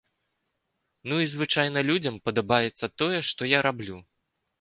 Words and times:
Ну 1.11 1.19
і 1.25 1.27
звычайна 1.33 1.83
людзям 1.89 2.15
падабаецца 2.29 2.89
тое, 3.03 3.19
што 3.33 3.41
я 3.51 3.59
раблю. 3.67 3.97